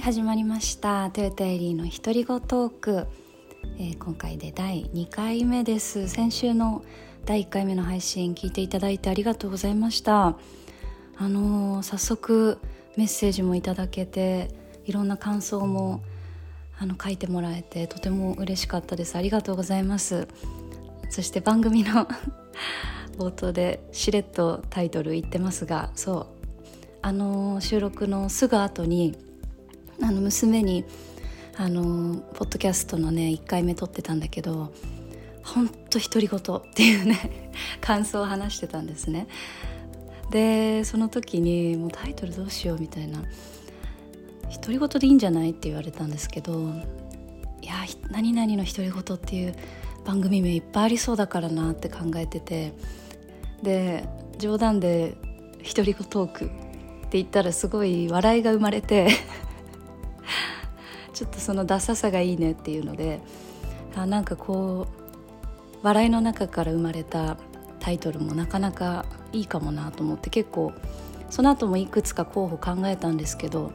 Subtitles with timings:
[0.00, 1.10] はい始まりました。
[1.10, 3.06] トヨタエリーの独り言トーク、
[3.78, 6.08] えー、今回で第2回目です。
[6.08, 6.82] 先週の
[7.26, 10.38] 第1回目の配信聞いていただいてありがとうございました。
[11.18, 12.58] あのー、早速
[12.96, 14.48] メッセージもいただけて
[14.86, 16.02] いろんな感想も
[16.78, 19.16] あの書いてもらえてとても嬉しかったです。
[19.16, 20.28] ありがとうございます。
[21.10, 22.08] そして番組の
[23.18, 26.26] 冒頭でしれっとタイトル言ってますがそう。
[27.02, 29.29] あの収録のすぐ後に
[30.02, 30.84] あの娘に
[31.56, 34.72] あのポッドキャストのね1回目撮ってたんだけど
[35.42, 39.26] ほんと独り言っていうね 感想を話してたんですね。
[40.30, 43.18] でその時にもうタイトルどうしようみたいな
[44.62, 46.70] 独り言でいいんじゃないって言われたんですけど
[47.62, 47.74] いや
[48.10, 49.54] 何々の独り言っていう
[50.04, 52.72] 番組名いっぱいありそうだからなって考えてて
[53.62, 55.16] で冗談で
[55.66, 59.08] 「独り言トーク」って言ったらすごい笑いが生まれて
[61.20, 63.20] ちょっとそのダサさがいいねっていうので
[63.94, 67.36] あなんかこう笑いの中から生まれた
[67.78, 70.72] タイトルもなかなかいいかもなと思って結構
[71.28, 73.70] その後もいくつか候補考えたんですけど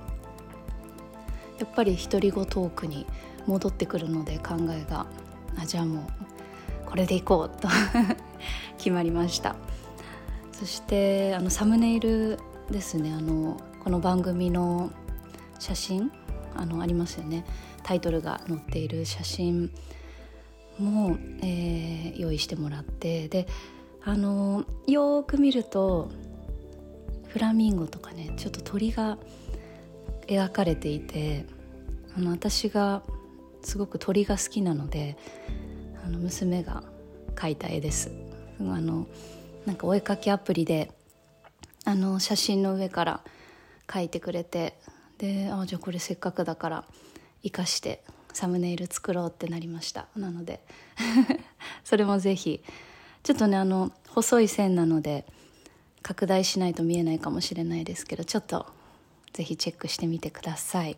[1.60, 3.06] やっぱり独り言トークに
[3.46, 5.06] 戻ってくるので考えが
[5.56, 7.68] あじゃあもうこれでいこうと
[8.80, 9.56] 決まりました。
[10.52, 12.40] そしてあのサムネイル
[12.72, 13.14] ですね。
[13.14, 14.90] あのこの番組の
[15.60, 16.12] 写真
[16.56, 17.46] あのありますよね
[17.84, 19.72] タイトルが載っている写真
[20.80, 23.48] も、えー、用意してもらってで
[24.04, 26.10] あのよく見ると
[27.28, 29.18] フラミンゴとかねちょっと鳥が
[30.28, 31.46] 描かれていて
[32.18, 33.04] あの私が
[33.62, 35.18] すごく鳥が好きなので
[36.06, 36.84] あの娘が
[37.36, 38.12] 描いた絵です。
[38.60, 39.08] あの
[39.66, 40.92] なんかお絵かきアプリで
[41.84, 43.22] あの写真の上から
[43.88, 44.78] 描いてくれて
[45.18, 46.86] であじゃあこれせっかくだから
[47.44, 50.08] 生かしてサムネイル作ろうってなりました。
[50.16, 50.60] なので
[51.86, 52.62] それもぜひ
[53.24, 55.26] ちょっとねあの細い線なので
[56.02, 58.66] 拡大しないと見えないかもしれないですけどちょっと
[59.34, 60.98] ぜひチェックしてみてください。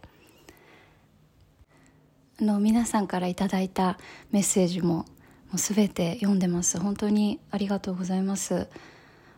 [2.40, 3.98] あの皆さんから頂いた
[4.32, 5.06] メッセージもも
[5.56, 6.80] う全て読んでます。
[6.80, 8.68] 本当にありがとうございます。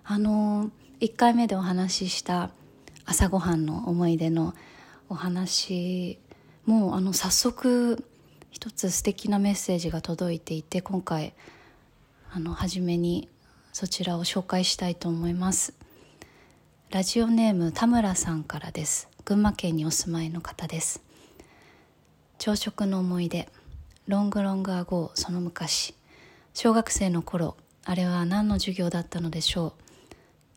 [0.04, 2.52] あの1回目でお話しした
[3.06, 4.54] 朝ごはんの思い出の
[5.10, 6.20] お話。
[6.66, 8.06] もうあの早速
[8.52, 11.34] 一つ素敵なメッセージが届いていて今回
[12.32, 13.28] あの初めに
[13.74, 15.74] そちらを紹介したいと思います。
[16.92, 19.10] ラジオネーム田村さんからです。
[19.26, 21.02] 群馬県にお住まいの方です。
[22.38, 23.50] 朝食の思い出。
[24.08, 25.96] ロングロングアゴーその昔。
[26.54, 29.74] 小学生の頃あれは何の授業だったのでしょう。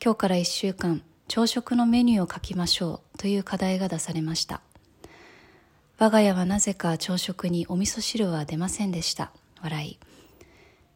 [0.02, 1.02] 今日から1週間
[1.34, 4.60] 朝食のメニューを書きましょうという課題が出されました。
[5.96, 9.32] 我が家はなぜか朝食にお味噌汁は出ませんでした。
[9.62, 9.98] 笑い。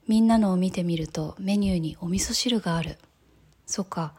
[0.07, 2.99] みんなのを見てみるとメニューにお味噌汁がある。
[3.65, 4.13] そっか。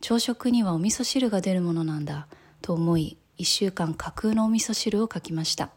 [0.00, 2.26] 朝食にはお味噌汁が出るものなんだ。
[2.62, 5.68] と思い1週間架空のお味噌汁を書きました。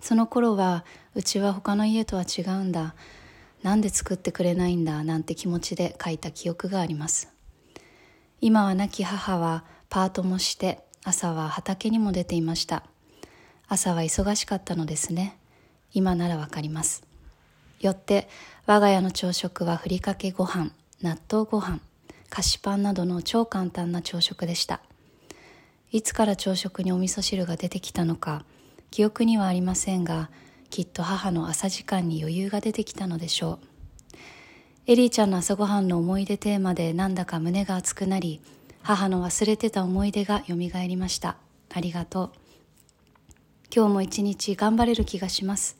[0.00, 2.94] その頃はうちは他の家とは違うんだ。
[3.62, 5.04] なんで作ってくれないんだ。
[5.04, 7.33] なんて気持ちで書いた記憶があります。
[8.40, 12.84] 今は亡き母はパートもして朝は畑にも出ていました。
[13.68, 15.38] 朝は忙しかったのですね。
[15.92, 17.06] 今ならわかります。
[17.80, 18.28] よって
[18.66, 20.72] 我が家の朝食はふりかけご飯
[21.02, 21.80] 納豆ご飯
[22.30, 24.80] 菓子パンなどの超簡単な朝食でした。
[25.92, 28.44] いつから朝食にお味噌汁が出てきたのか
[28.90, 30.30] 記憶にはありませんが
[30.70, 33.73] きっと母の朝時間に余裕が出てきたのでしょう。
[34.86, 38.42] エリーちゃんの朝ごはんの思い出テーマでなんだか胸が熱くなり
[38.82, 41.38] 母の忘れてた思い出がよみがえりました。
[41.72, 42.30] ありがとう。
[43.74, 45.78] 今日も一日頑張れる気がします。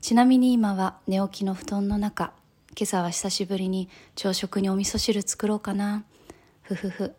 [0.00, 2.32] ちなみに今は寝起きの布団の中。
[2.78, 6.04] 今朝は久しぶりに朝食にお味噌汁作ろうかな。
[6.62, 7.16] ふふふ。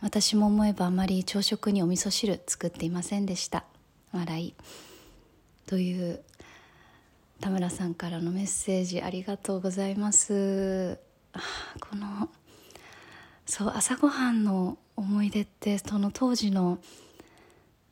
[0.00, 3.64] 私も思えばあまり朝食にお味噌汁作っていませんでした。
[4.12, 4.54] 笑い。
[5.66, 6.22] という
[7.40, 10.98] 田村さんからのメッセージありがとうございます。
[11.80, 12.28] この
[13.44, 16.78] そう朝ごはんの思い出ってその当時の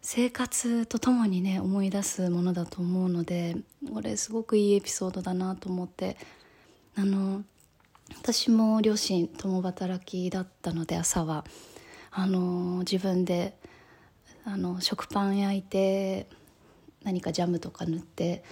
[0.00, 3.56] 生活とともにね思い出すものだと思うので
[3.93, 6.17] これすごくいいエピソードだなと思って。
[6.96, 7.43] あの
[8.17, 11.44] 私も両親共働きだったので朝は。
[12.17, 13.56] あの自分で
[14.44, 16.29] あの食パン焼いて
[17.02, 18.44] 何かジャムとか塗って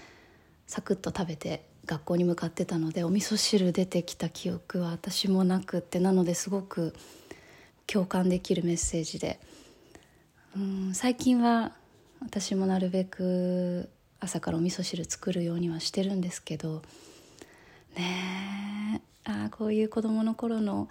[0.72, 6.94] サクッと食べて学校に向かってたのでお味噌汁出てきた記憶は私もなくってなのですごく
[7.86, 9.38] 共感できるメッセージで。
[10.56, 11.72] うん最近は
[12.22, 16.80] 私もなるべく朝からお味噌汁作るようにはしてるんですけど。
[17.94, 20.88] ねえあこういう子供の頃の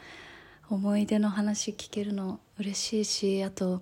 [0.69, 3.81] 思い出の話聞けるの嬉しいしあと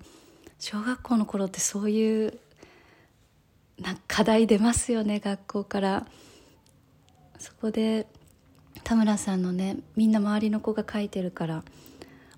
[0.59, 2.39] 小学校の頃ってそういう
[3.81, 6.07] な課題出ますよね学校から。
[7.39, 8.05] そこで
[8.83, 11.63] 田村さんのねみんな周りの子が書いてるから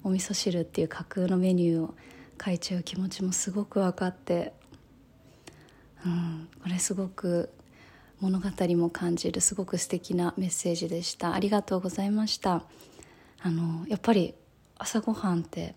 [0.04, 1.96] お味噌汁っていう架空のメニューを
[2.44, 4.54] 書いちゃう気持ちもすごく分かって
[6.06, 7.50] うんこれすごく
[8.20, 11.34] 物語も感じるすごく素敵なメッセージでした。
[11.34, 12.64] ありがとうございました。
[13.42, 14.36] あのやっぱり
[14.78, 15.74] 朝ごはんって、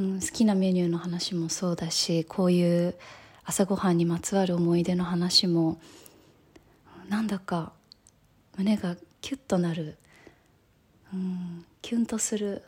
[0.00, 2.94] うん、好きなメニューの話もそうだしこういう
[3.48, 5.80] 朝ごはんにまつわる思い出の話も
[7.08, 7.72] なんだか
[8.58, 9.96] 胸がキュッとなる、
[11.14, 12.62] うん、キュンとする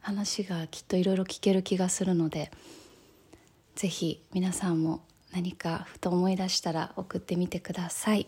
[0.00, 2.50] 話がきっといろいろ聞ける気がするので
[3.74, 5.00] ぜひ皆さんも
[5.32, 8.26] 何かふと思い出したら送ってみてください。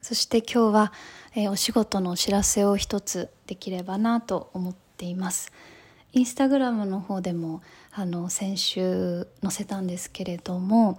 [0.00, 0.92] そして今日は、
[1.36, 5.52] えー、お仕事のお知らせを一つできればなと思っています。
[6.12, 7.60] インスタグラムの方でも
[7.96, 10.98] あの先週載せたんですけれども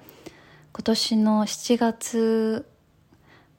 [0.72, 2.66] 今年の7月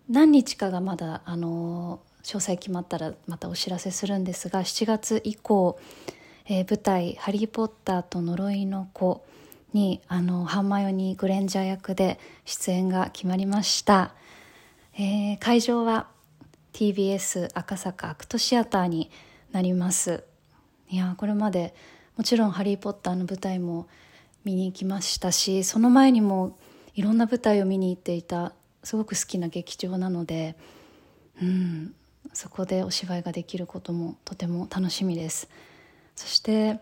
[0.08, 5.78] 何日かがまだあの詳細決まったらまたお知らせするんですが7月以降、
[6.46, 9.22] えー、舞台「ハリー・ポッターと呪いの子」
[9.74, 14.14] にあのハンマヨニー・グレンジャー役で出演が決まりました、
[14.94, 16.06] えー、会場は
[16.72, 19.10] TBS 赤坂アクトシアターに
[19.52, 20.24] なります。
[20.88, 21.74] いやこれまで
[22.16, 23.86] もちろん「ハリー・ポッター」の舞台も
[24.44, 26.56] 見に行きましたしその前にも
[26.94, 28.52] いろんな舞台を見に行っていた
[28.82, 30.56] すごく好きな劇場なので、
[31.42, 31.94] うん、
[32.32, 35.48] そこでお芝居ができることもとても楽しみです。
[36.14, 36.80] そして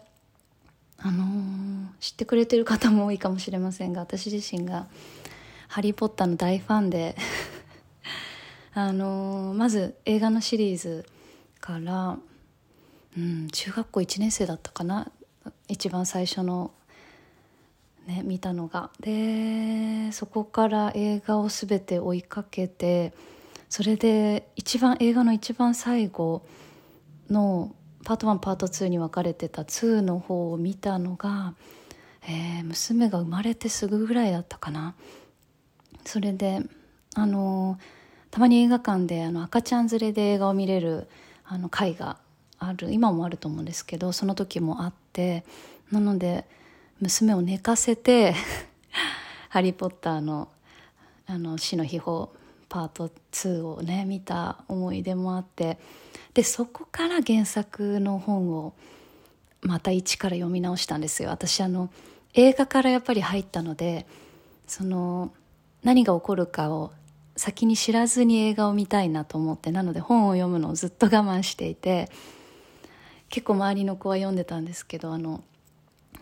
[0.99, 4.87] あのー、知ってくれてる方も多いかもしれませんが私自身が
[5.69, 7.17] 「ハリー・ポッター」の大ファンで
[8.73, 11.07] あのー、まず映画のシリーズ
[11.61, 12.19] から、
[13.17, 15.11] うん、中学校1年生だったかな
[15.69, 16.73] 一番最初の、
[18.07, 18.91] ね、見たのが。
[19.01, 23.13] でそこから映画を全て追いかけて
[23.69, 26.47] それで一番映画の一番最後
[27.31, 27.75] の
[28.05, 31.55] パート1パート2に分かれてた2の方を見たのが、
[32.29, 34.95] えー、娘が生まれてすぐぐらいだったかな。
[36.05, 36.61] それで
[37.15, 37.79] あの
[38.31, 41.09] たまに映画館であの赤ちゃん連れで映画を見れる
[41.47, 42.19] あの会が
[42.59, 45.45] ある今もあると思うんですけどその時もあって
[45.91, 46.45] なので
[47.01, 48.35] 娘を寝かせて
[49.51, 50.49] 「ハリー・ポッターの」
[51.27, 52.29] あの死の秘宝
[52.69, 55.79] パート2をね見た思い出もあって
[56.35, 58.75] でそこから原作の本を
[59.63, 61.31] また一から読み直したんですよ。
[61.31, 61.89] 私あの
[62.35, 64.07] 映画からやっぱり入ったので
[64.67, 65.33] その
[65.83, 66.93] 何が起こるかを
[67.37, 72.11] 先に知らずに映画を見たいなと思ってなので本を読むのをずっと我慢していて
[73.35, 75.43] 結構周りの子は読んでたんですけどあの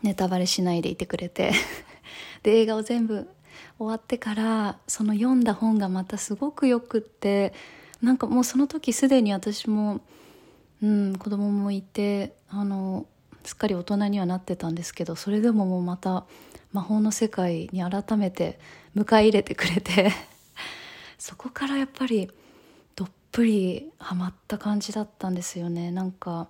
[0.03, 1.53] ネタバレしないでいてくれて。
[2.43, 3.29] で映画を全部
[3.79, 7.53] 終わってからその読んだ本がまたすごくよくって
[8.01, 10.01] なんかもうその時すでに私も、
[10.83, 13.07] うん、子供もいてあの
[13.45, 16.25] すっかり大人にはなってたんですけどそれでももうまた
[16.73, 18.59] 魔法の世界に改めて
[18.97, 20.11] 迎え入れてくれて
[21.19, 22.31] そこからやっぱり
[22.97, 25.91] どっぷりハマった感じだったんですよね。
[25.91, 26.49] なんか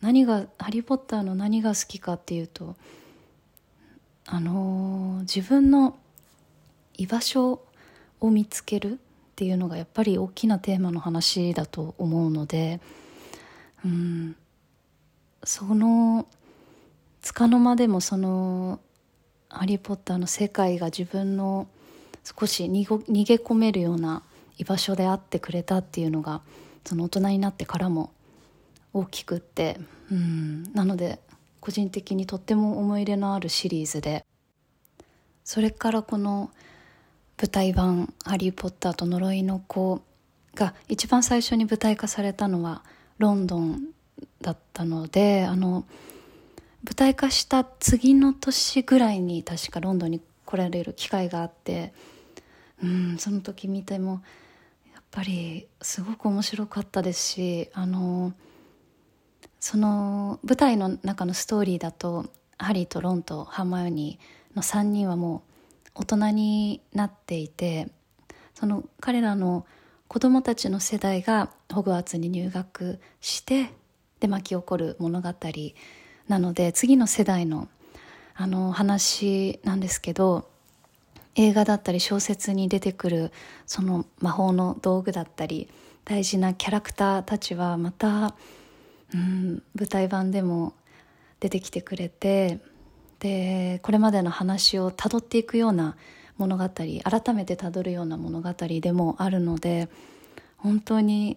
[0.00, 2.76] 何が「ハリー・ポッター」の何が好きかっていうと
[4.26, 5.96] あのー、自分の
[6.96, 7.62] 居場所
[8.20, 8.96] を見つけるっ
[9.36, 12.80] ていうのがやっぱり大きなテーマの話だと思うので
[13.84, 14.36] うん
[15.44, 16.26] その
[17.22, 18.80] つかの間でもその
[19.48, 21.68] 「ハリー・ポッター」の世界が自分の
[22.24, 24.22] 少し逃げ込めるような
[24.58, 26.42] 居場所であってくれたっていうのが
[26.84, 28.12] その大人になってからも
[28.92, 29.78] 大きくって。
[30.10, 30.72] うん。
[30.72, 31.20] なので
[31.60, 34.24] 個人的にとっても思い入れのあるシリーズで。
[35.44, 36.50] それからこの
[37.40, 40.02] 「舞台版「ハリー・ポッターと呪いの子」
[40.54, 42.82] が一番最初に舞台化されたのは
[43.16, 43.88] ロンドン
[44.42, 45.86] だったのであの
[46.84, 51.94] 舞台化した次の年ぐらいに確かロンドンに来られる機会があって
[52.82, 54.20] うんその時見ても
[54.92, 58.32] やっぱりすごく面白かったですしあの
[59.60, 62.26] その舞台の中のストーリーだと
[62.58, 65.42] ハリーとロンとハーマヨニーの3人はも
[65.96, 67.88] う大人になっていて
[68.54, 69.66] その彼らの
[70.08, 73.70] 子供たちの世代がホグワーツに入学して
[74.20, 75.34] で巻き起こる物語
[76.28, 77.68] なので次の世代の
[78.40, 80.48] あの話なんですけど
[81.34, 83.32] 映画だったり小説に出てくる
[83.66, 85.68] その魔法の道具だったり
[86.04, 88.34] 大事なキャラクターたちはまた、
[89.14, 90.74] うん、舞台版でも
[91.40, 92.58] 出てきてくれて
[93.20, 95.96] でこれまでの話をたどっていくような
[96.36, 99.88] 物語改めてたどるような物語でもあるので
[100.56, 101.36] 本当に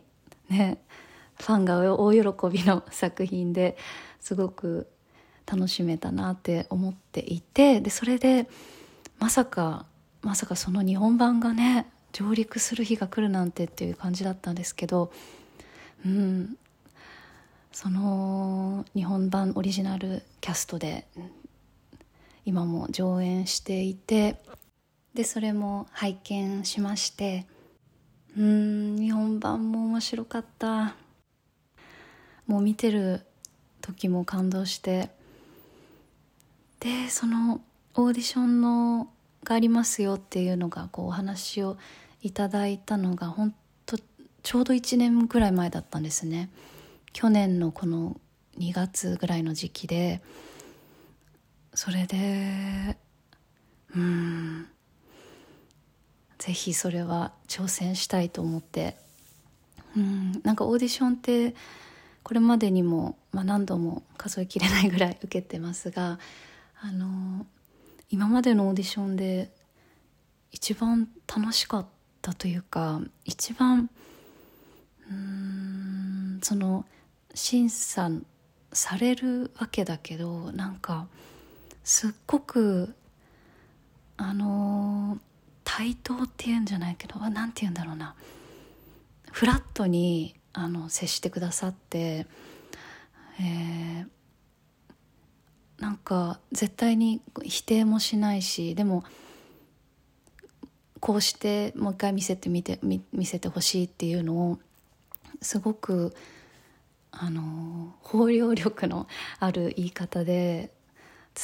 [0.49, 0.77] ね
[1.39, 2.19] ファンが大喜
[2.51, 3.77] びの作品で
[4.19, 4.87] すごく
[5.51, 8.47] 楽しめたなって思っていてでそれで
[9.19, 9.85] まさか
[10.21, 15.11] まさかその日本版がね上陸する日が来るなんてっていう感じだったんですけど
[16.05, 16.55] うん
[17.71, 21.07] その日本版オリジナルキャストで
[22.45, 24.37] 今も上演していて
[25.13, 27.45] でそれも拝見しまして
[28.37, 30.95] うん日本版も面白かった。
[32.51, 33.21] もう見てる
[33.79, 35.09] 時も感動して
[36.81, 37.61] でその
[37.93, 39.07] オーディションの
[39.45, 41.77] がありますよっていうのがこうお話を
[42.21, 43.97] いただいたのが本当
[44.43, 46.49] ちょうど1年ぐらい前だったんですね。
[47.13, 48.19] 去年のこの
[48.57, 50.21] 2月ぐらいの時期で
[51.73, 52.97] それで
[53.95, 54.67] うん
[56.37, 58.95] ぜひそれは挑戦したいと思って
[59.95, 61.55] うんなんかオーディションって
[62.23, 66.19] これまでにも、まあ、何度も数えきれないぐらい受けてますが
[66.81, 67.45] あの
[68.09, 69.51] 今までのオーディションで
[70.51, 71.85] 一番楽しかっ
[72.21, 73.89] たというか一番
[75.09, 76.85] うんその
[77.33, 78.09] 審査
[78.73, 81.07] されるわけだけどなんか
[81.83, 82.93] すっごく
[84.17, 85.17] あの
[85.63, 88.15] 対等っていうんじゃないけど何て言うんだろうな。
[89.31, 92.27] フラットにあの接してくださって、
[93.39, 99.03] えー、なんか絶対に否定もしないしでも
[100.99, 104.59] こうしてもう一回見せてみて見見せてほしいっていうのを
[105.41, 106.13] すごく
[107.11, 109.07] あの包容力の
[109.39, 110.71] ある言い方で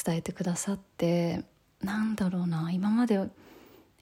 [0.04, 1.44] 伝えてくださって
[1.82, 3.20] なんだろうな今まで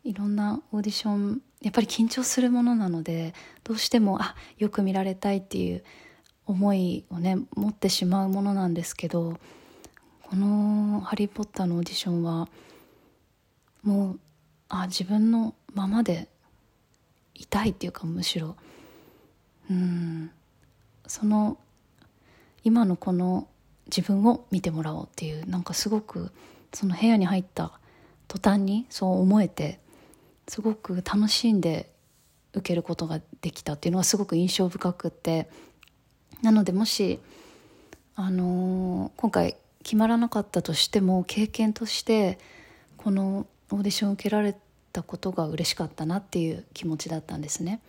[0.05, 5.85] いろんなオーディションやっぱり緊張するものなのでどうしてもあよく見られたいっていう
[6.47, 9.39] 思いをね持ってしまうものなんですけど
[10.23, 12.49] この「ハリー・ポッター」のオーディションは
[13.83, 14.21] もう
[14.69, 16.29] あ自分のままで
[17.35, 18.57] いたいっていうかむしろ。
[19.71, 20.31] うん。
[21.07, 21.59] その
[22.65, 23.49] 今のこの
[23.87, 26.33] 自分を見てもらおうっていうなんかすごく
[26.73, 27.73] その部屋に入った
[28.29, 29.81] 途端にそう思えて
[30.49, 31.91] すごく楽しんで
[32.53, 35.49] 受けることができたっていうのはすごく印象深くって
[36.43, 37.21] なのでもし、
[38.15, 42.39] あのー、今回決まらなかったとしても経験として
[42.97, 44.57] このオーディション受けられ
[44.93, 47.81] たことが嬉しかったなっていう気持ちだったんですね。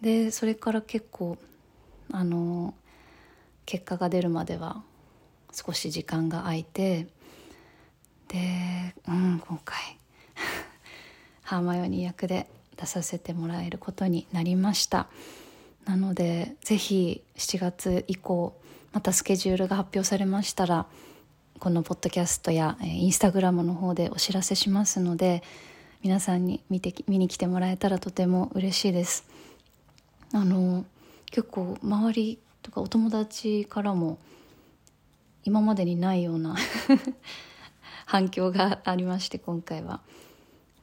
[0.00, 1.38] でそれから結構
[2.12, 2.74] あの
[3.66, 4.82] 結果が出るまでは
[5.52, 7.06] 少し時間が空いて
[8.28, 9.78] で、うん、今回
[11.42, 15.08] ハーマイオニー役で出させてもらえることになりました。
[15.84, 18.54] なのでぜひ7月以降
[18.92, 20.86] またスケジュールが発表されましたら
[21.58, 25.42] このポッドキャストやインスタグラムの方でお知らせしますので
[26.02, 29.24] 皆さんに見て見に来てもらえたらとても嬉しいです。
[30.32, 30.84] あの
[31.30, 34.18] 結構周りとかお友達からも
[35.44, 36.56] 今までにないような
[38.06, 40.00] 反響がありまして今回は。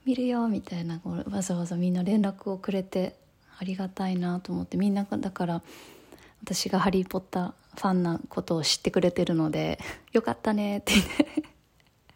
[0.08, 3.14] 見るよみたいなわざわざみんな連絡をくれて
[3.58, 5.62] ありがたいなと思ってみんなだから
[6.42, 9.78] 私が「ハリー・ポッター」ファンなことを知ってくれてるので
[10.12, 11.42] 「よかったね」ってって。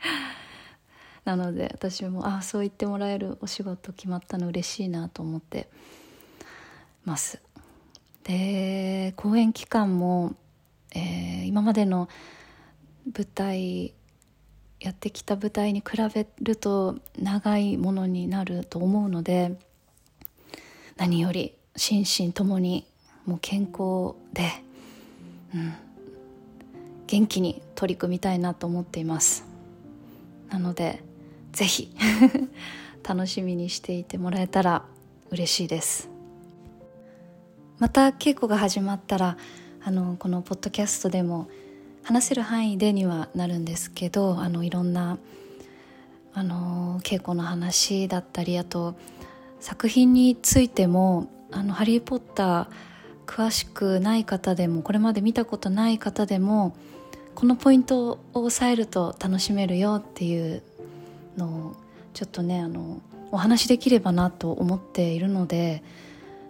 [1.27, 5.69] なので私もああそう言ってもらえるお仕事決まったの嬉しいなと思って
[7.05, 7.43] ます。
[8.25, 10.35] で公演期間も、
[10.95, 12.09] えー、今までの
[13.14, 13.95] 舞台
[14.81, 19.59] やってきた舞台に比べると長いものになると思うので
[20.97, 22.87] 何より心身ともに
[23.25, 24.50] もう健康で、
[25.55, 25.75] うん、
[27.07, 29.45] 元気に取り組みたいなと思っています。
[30.50, 31.02] なので
[31.52, 31.95] ぜひ
[33.02, 34.85] 楽しみにしていてもらえたら
[35.31, 36.12] 嬉しいです。
[37.83, 39.37] また稽古が始まったら
[39.83, 41.49] あのこのポッドキャストでも
[42.05, 45.19] 話せる範囲でにはなるんですけどあのいろんな
[46.33, 48.95] あの稽古の話だったりあと
[49.59, 52.67] 作品についても「あのハリー・ポッター」
[53.27, 56.77] 詳しくない方でもこれまで見たことない方でも
[57.35, 60.62] このポイントを押さえると楽しめるよっていう
[61.37, 61.77] のを
[62.15, 65.83] ちょっとねあのお話できればなと思っているので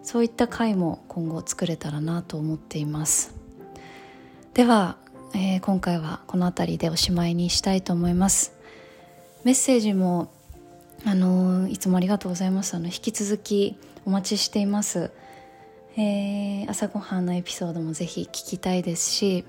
[0.03, 3.35] そういった回も今後作れたらなと思っています。
[4.55, 4.97] では、
[5.35, 8.53] えー、今回はこの辺りでおしまいにしたいと思います。
[9.45, 10.31] メッセージも
[11.05, 12.75] あのいつもありがとうございます。
[12.75, 15.11] あの引き続きお待ちしています、
[15.97, 19.45] えー、朝ごはんのエピソードもぜひ聞きたいですし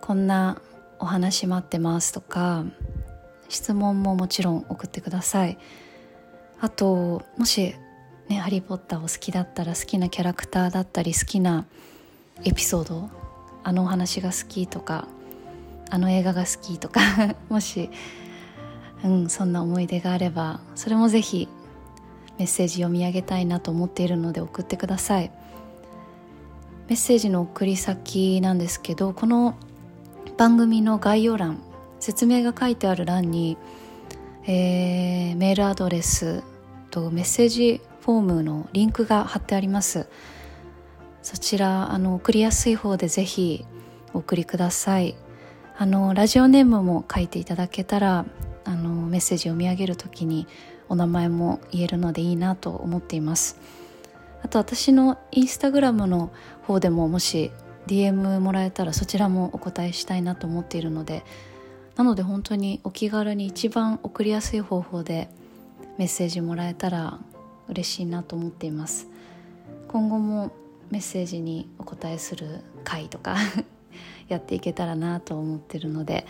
[0.00, 0.60] こんな
[0.98, 2.64] お話待ってますとか
[3.48, 5.58] 質問ももちろん送ってください。
[6.60, 7.74] あともし
[8.28, 11.66] ね「ハリー・ポッター」を好きだったら好きなキャラクターだったり好きな
[12.44, 13.10] エピソード
[13.64, 15.08] あのお話が好きとか
[15.90, 17.00] あの映画が好きとか
[17.48, 17.90] もし、
[19.04, 21.48] うん、そんな思い出があればそれもぜひ
[22.38, 25.30] メッセージ読み上げたいなと思っているので送ってください。
[26.88, 29.56] メッセージの送り先なんですけどこの
[30.38, 31.60] 番組の概要欄
[32.00, 33.58] 説明が書いてある欄に、
[34.44, 36.42] えー、メールアドレス
[36.90, 40.08] とメッセージフォームのリンクが貼ってあります。
[41.22, 43.66] そちらあの送りやすい方でぜひ
[44.14, 45.16] お送りください。
[45.76, 48.26] あのラジオネームも書いていただけたら
[48.64, 50.46] あのメッセージ読み上げる時に
[50.88, 53.58] お名前も言えるのでいいなと思っています。
[54.42, 56.30] あと私のインスタグラムの
[56.62, 57.50] 方でももし
[57.86, 61.24] DM もらえたらそちらもお答えしたいなと思っているので
[61.96, 65.28] なので本当にお気軽に一番送りやすい方法で
[65.96, 67.18] メッセージもらえたら
[67.68, 69.08] 嬉しいなと思っています。
[69.88, 70.52] 今後も
[70.90, 73.36] メッセージにお答えする回とか
[74.28, 76.26] やっていけたらなと思ってるので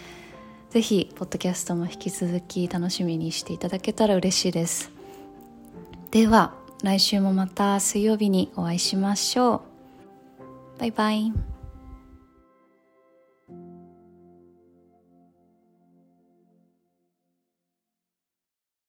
[0.70, 4.90] ぜひポッドキャストも引き続き楽しみにしていただけたら嬉しいです。
[6.10, 9.60] では来週もまた水曜日にお会いしましょう。
[10.78, 11.57] バイバイ。